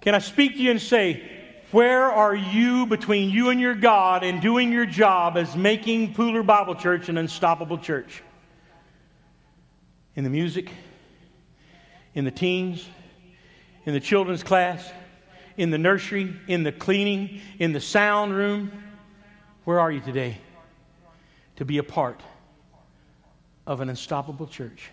[0.00, 1.22] Can I speak to you and say,
[1.70, 6.44] where are you between you and your God and doing your job as making Pooler
[6.44, 8.22] Bible Church an unstoppable church?
[10.14, 10.70] In the music,
[12.14, 12.86] in the teens,
[13.86, 14.90] in the children's class,
[15.56, 18.70] in the nursery, in the cleaning, in the sound room.
[19.64, 20.38] Where are you today?
[21.56, 22.20] To be a part
[23.66, 24.90] of an unstoppable church.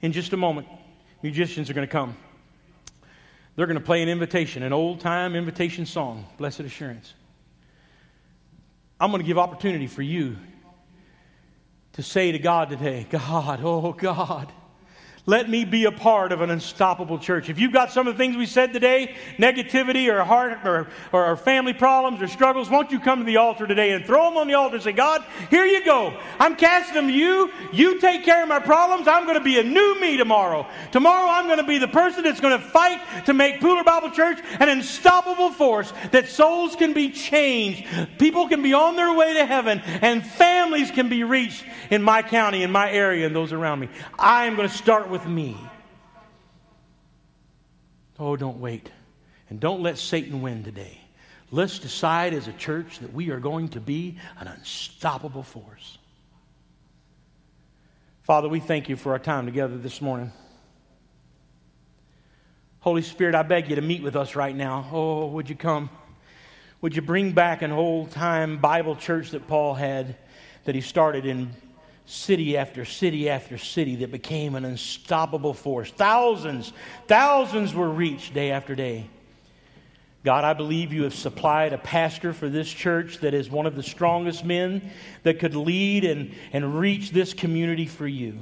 [0.00, 0.66] In just a moment,
[1.22, 2.16] musicians are going to come.
[3.54, 7.12] They're going to play an invitation, an old time invitation song, Blessed Assurance.
[8.98, 10.36] I'm going to give opportunity for you
[11.94, 14.52] to say to God today, God, oh God,
[15.24, 17.48] let me be a part of an unstoppable church.
[17.48, 21.36] If you've got some of the things we said today, negativity or heart or, or
[21.36, 24.48] family problems or struggles, won't you come to the altar today and throw them on
[24.48, 26.18] the altar and say, God, here you go.
[26.40, 27.52] I'm casting them to you.
[27.72, 29.06] You take care of my problems.
[29.06, 30.66] I'm going to be a new me tomorrow.
[30.90, 34.10] Tomorrow I'm going to be the person that's going to fight to make Pooler Bible
[34.10, 37.86] Church an unstoppable force that souls can be changed,
[38.18, 42.22] people can be on their way to heaven, and families can be reached in my
[42.22, 43.88] county, in my area, and those around me.
[44.18, 45.56] I am going to start with me.
[48.18, 48.90] Oh, don't wait.
[49.50, 50.98] And don't let Satan win today.
[51.50, 55.98] Let's decide as a church that we are going to be an unstoppable force.
[58.22, 60.32] Father, we thank you for our time together this morning.
[62.80, 64.88] Holy Spirit, I beg you to meet with us right now.
[64.90, 65.90] Oh, would you come?
[66.80, 70.16] Would you bring back an old time Bible church that Paul had,
[70.64, 71.50] that he started in
[72.06, 75.90] city after city after city, that became an unstoppable force?
[75.90, 76.72] Thousands,
[77.06, 79.08] thousands were reached day after day.
[80.24, 83.74] God, I believe you have supplied a pastor for this church that is one of
[83.74, 84.90] the strongest men
[85.24, 88.38] that could lead and, and reach this community for you.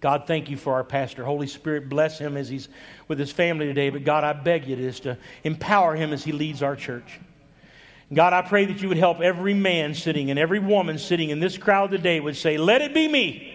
[0.00, 1.24] God, thank you for our pastor.
[1.24, 2.68] Holy Spirit, bless him as he's
[3.08, 3.90] with his family today.
[3.90, 7.18] But God, I beg you just to empower him as he leads our church.
[8.12, 11.40] God, I pray that you would help every man sitting and every woman sitting in
[11.40, 13.54] this crowd today would say, Let it be me.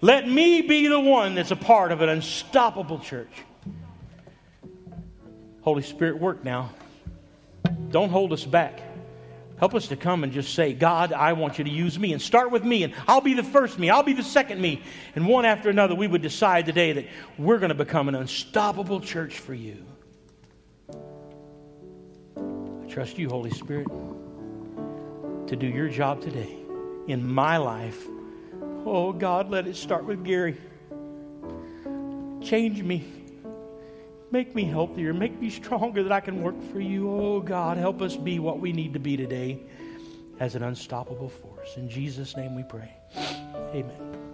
[0.00, 3.30] Let me be the one that's a part of an unstoppable church.
[5.62, 6.70] Holy Spirit, work now.
[7.90, 8.80] Don't hold us back.
[9.58, 12.12] Help us to come and just say, God, I want you to use me.
[12.12, 14.82] And start with me, and I'll be the first me, I'll be the second me.
[15.14, 17.06] And one after another, we would decide today that
[17.38, 19.84] we're going to become an unstoppable church for you.
[22.96, 23.88] Trust you, Holy Spirit,
[25.48, 26.56] to do your job today
[27.08, 28.06] in my life.
[28.86, 30.56] Oh, God, let it start with Gary.
[32.42, 33.04] Change me.
[34.30, 35.12] Make me healthier.
[35.12, 37.10] Make me stronger that I can work for you.
[37.10, 39.60] Oh, God, help us be what we need to be today
[40.40, 41.76] as an unstoppable force.
[41.76, 42.94] In Jesus' name we pray.
[43.74, 44.25] Amen.